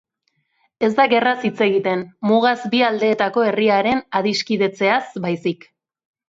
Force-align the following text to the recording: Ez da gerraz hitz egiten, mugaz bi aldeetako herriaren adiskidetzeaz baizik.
Ez 0.85 0.87
da 0.99 1.03
gerraz 1.11 1.33
hitz 1.49 1.59
egiten, 1.65 2.01
mugaz 2.29 2.55
bi 2.71 2.79
aldeetako 2.87 3.45
herriaren 3.51 4.03
adiskidetzeaz 4.21 5.03
baizik. 5.29 5.71